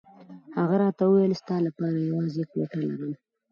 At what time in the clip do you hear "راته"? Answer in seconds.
0.83-1.03